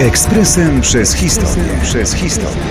Ekspresem 0.00 0.80
przez 0.80 1.14
historię. 1.14 1.64
Przez 1.82 2.14
historię. 2.14 2.62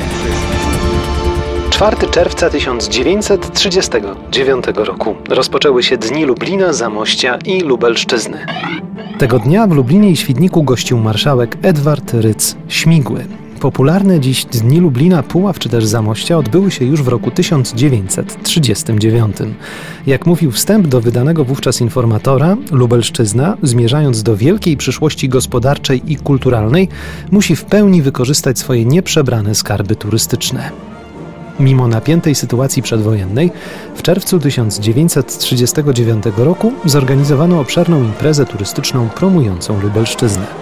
4 1.69 1.97
czerwca 2.12 2.49
1939 2.49 4.65
roku 4.75 5.15
rozpoczęły 5.29 5.83
się 5.83 5.97
Dni 5.97 6.26
Lublina, 6.26 6.73
Zamościa 6.73 7.37
i 7.46 7.62
Lubelszczyzny. 7.62 8.46
Tego 9.17 9.39
dnia 9.39 9.67
w 9.67 9.71
Lublinie 9.71 10.12
i 10.12 10.17
Świdniku 10.17 10.63
gościł 10.63 10.97
marszałek 10.97 11.58
Edward 11.62 12.13
Ryc 12.13 12.55
Śmigły. 12.67 13.26
Popularne 13.62 14.19
dziś 14.19 14.46
Dni 14.46 14.79
Lublina, 14.79 15.23
Puław 15.23 15.59
czy 15.59 15.69
też 15.69 15.85
Zamościa 15.85 16.38
odbyły 16.38 16.71
się 16.71 16.85
już 16.85 17.03
w 17.03 17.07
roku 17.07 17.31
1939. 17.31 19.35
Jak 20.07 20.26
mówił 20.26 20.52
wstęp 20.52 20.88
do 20.88 21.02
wydanego 21.02 21.45
wówczas 21.45 21.81
informatora, 21.81 22.58
Lubelszczyzna, 22.72 23.58
zmierzając 23.63 24.23
do 24.23 24.38
wielkiej 24.38 24.77
przyszłości 24.77 25.30
gospodarczej 25.30 26.12
i 26.12 26.16
kulturalnej, 26.16 26.88
musi 27.31 27.55
w 27.55 27.66
pełni 27.66 28.02
wykorzystać 28.02 28.59
swoje 28.59 28.86
nieprzebrane 28.86 29.55
skarby 29.55 29.95
turystyczne. 29.95 30.72
Mimo 31.59 31.88
napiętej 31.88 32.36
sytuacji 32.36 32.81
przedwojennej, 32.81 33.52
w 33.95 34.02
czerwcu 34.02 34.39
1939 34.39 36.23
roku 36.38 36.73
zorganizowano 36.86 37.59
obszerną 37.59 38.03
imprezę 38.03 38.45
turystyczną 38.45 39.09
promującą 39.09 39.81
Lubelszczyznę. 39.81 40.61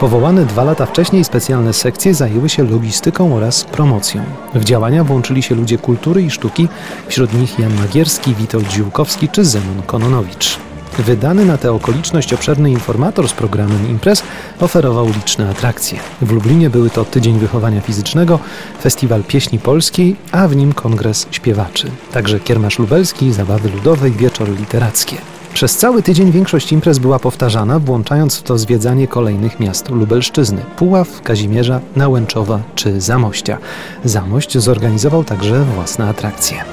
Powołane 0.00 0.44
dwa 0.44 0.64
lata 0.64 0.86
wcześniej 0.86 1.24
specjalne 1.24 1.72
sekcje 1.72 2.14
zajęły 2.14 2.48
się 2.48 2.64
logistyką 2.64 3.36
oraz 3.36 3.64
promocją. 3.64 4.22
W 4.54 4.64
działania 4.64 5.04
włączyli 5.04 5.42
się 5.42 5.54
ludzie 5.54 5.78
kultury 5.78 6.22
i 6.22 6.30
sztuki, 6.30 6.68
wśród 7.08 7.34
nich 7.34 7.58
Jan 7.58 7.74
Magierski, 7.74 8.34
Witold 8.34 8.68
Dziłkowski 8.68 9.28
czy 9.28 9.44
Zenon 9.44 9.82
Kononowicz. 9.86 10.58
Wydany 10.98 11.44
na 11.44 11.58
tę 11.58 11.72
okoliczność 11.72 12.32
obszerny 12.32 12.70
informator 12.70 13.28
z 13.28 13.32
programem 13.32 13.90
imprez 13.90 14.22
oferował 14.60 15.06
liczne 15.06 15.50
atrakcje. 15.50 15.98
W 16.22 16.32
Lublinie 16.32 16.70
były 16.70 16.90
to 16.90 17.04
Tydzień 17.04 17.38
Wychowania 17.38 17.80
Fizycznego, 17.80 18.38
Festiwal 18.82 19.24
Pieśni 19.24 19.58
Polskiej, 19.58 20.16
a 20.32 20.48
w 20.48 20.56
nim 20.56 20.72
Kongres 20.72 21.26
Śpiewaczy. 21.30 21.90
Także 22.12 22.40
Kiermasz 22.40 22.78
Lubelski, 22.78 23.32
Zabawy 23.32 23.70
Ludowe 23.70 24.08
i 24.08 24.12
Wieczór 24.12 24.48
Literackie. 24.58 25.16
Przez 25.56 25.76
cały 25.76 26.02
tydzień 26.02 26.32
większość 26.32 26.72
imprez 26.72 26.98
była 26.98 27.18
powtarzana, 27.18 27.78
włączając 27.78 28.36
w 28.36 28.42
to 28.42 28.58
zwiedzanie 28.58 29.08
kolejnych 29.08 29.60
miast 29.60 29.88
Lubelszczyzny 29.88 30.62
Puław, 30.76 31.22
Kazimierza, 31.22 31.80
Nałęczowa 31.96 32.60
czy 32.74 33.00
Zamościa. 33.00 33.58
Zamość 34.04 34.58
zorganizował 34.58 35.24
także 35.24 35.64
własne 35.64 36.08
atrakcje. 36.08 36.64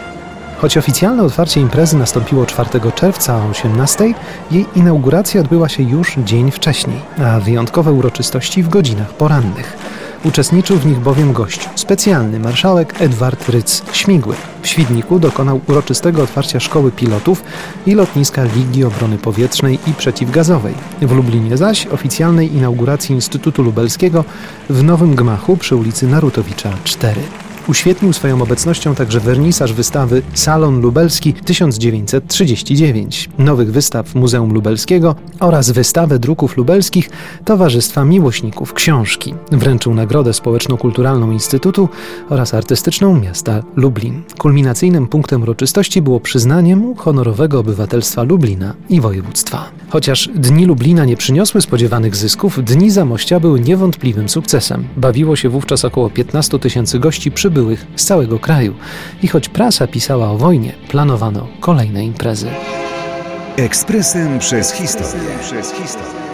Choć 0.57 0.77
oficjalne 0.77 1.23
otwarcie 1.23 1.61
imprezy 1.61 1.97
nastąpiło 1.97 2.45
4 2.45 2.69
czerwca 2.95 3.37
o 3.37 3.49
18, 3.49 4.13
jej 4.51 4.65
inauguracja 4.75 5.41
odbyła 5.41 5.69
się 5.69 5.83
już 5.83 6.15
dzień 6.25 6.51
wcześniej, 6.51 6.99
a 7.25 7.39
wyjątkowe 7.39 7.91
uroczystości 7.91 8.63
w 8.63 8.69
godzinach 8.69 9.13
porannych. 9.13 9.77
Uczestniczył 10.23 10.77
w 10.77 10.85
nich 10.85 10.99
bowiem 10.99 11.33
gość 11.33 11.69
specjalny, 11.75 12.39
marszałek 12.39 13.01
Edward 13.01 13.49
Ryc 13.49 13.83
Śmigły. 13.93 14.35
W 14.61 14.67
Świdniku 14.67 15.19
dokonał 15.19 15.61
uroczystego 15.67 16.23
otwarcia 16.23 16.59
szkoły 16.59 16.91
pilotów 16.91 17.43
i 17.85 17.95
lotniska 17.95 18.43
Ligi 18.43 18.83
Obrony 18.83 19.17
Powietrznej 19.17 19.79
i 19.87 19.93
Przeciwgazowej. 19.93 20.73
W 21.01 21.11
Lublinie 21.11 21.57
zaś 21.57 21.87
oficjalnej 21.87 22.55
inauguracji 22.55 23.15
Instytutu 23.15 23.63
Lubelskiego 23.63 24.25
w 24.69 24.83
Nowym 24.83 25.15
Gmachu 25.15 25.57
przy 25.57 25.75
ulicy 25.75 26.07
Narutowicza 26.07 26.69
4. 26.83 27.21
Uświetnił 27.67 28.13
swoją 28.13 28.41
obecnością 28.41 28.95
także 28.95 29.19
wernisaż 29.19 29.73
wystawy 29.73 30.21
Salon 30.33 30.81
Lubelski 30.81 31.33
1939, 31.33 33.29
nowych 33.37 33.71
wystaw 33.71 34.15
Muzeum 34.15 34.53
Lubelskiego 34.53 35.15
oraz 35.39 35.71
wystawę 35.71 36.19
druków 36.19 36.57
lubelskich 36.57 37.09
Towarzystwa 37.45 38.05
Miłośników 38.05 38.73
Książki. 38.73 39.33
Wręczył 39.51 39.93
nagrodę 39.93 40.33
społeczno-kulturalną 40.33 41.31
Instytutu 41.31 41.89
oraz 42.29 42.53
artystyczną 42.53 43.19
miasta 43.19 43.63
Lublin. 43.75 44.21
Kulminacyjnym 44.37 45.07
punktem 45.07 45.41
uroczystości 45.41 46.01
było 46.01 46.19
przyznanie 46.19 46.75
mu 46.75 46.95
honorowego 46.95 47.59
obywatelstwa 47.59 48.23
Lublina 48.23 48.73
i 48.89 49.01
województwa. 49.01 49.69
Chociaż 49.89 50.29
Dni 50.35 50.65
Lublina 50.65 51.05
nie 51.05 51.17
przyniosły 51.17 51.61
spodziewanych 51.61 52.15
zysków, 52.15 52.63
Dni 52.63 52.89
Zamościa 52.89 53.39
były 53.39 53.59
niewątpliwym 53.59 54.29
sukcesem. 54.29 54.87
Bawiło 54.97 55.35
się 55.35 55.49
wówczas 55.49 55.85
około 55.85 56.09
15 56.09 56.59
tysięcy 56.59 56.99
gości 56.99 57.31
przybyłych 57.53 57.85
z 57.95 58.05
całego 58.05 58.39
kraju. 58.39 58.73
I 59.23 59.27
choć 59.27 59.49
prasa 59.49 59.87
pisała 59.87 60.31
o 60.31 60.37
wojnie, 60.37 60.73
planowano 60.87 61.47
kolejne 61.59 62.03
imprezy. 62.03 62.47
Ekspresem 63.57 64.39
przez 64.39 64.71
historię. 64.71 65.29
Przez 65.41 65.73
historię. 65.73 66.32